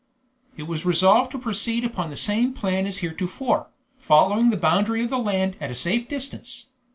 [0.57, 3.67] It was resolved to proceed upon the same plan as heretofore,
[3.99, 6.71] following the boundary of the land at a safe distance.